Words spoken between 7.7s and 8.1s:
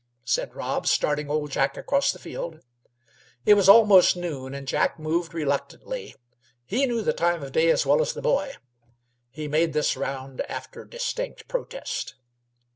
well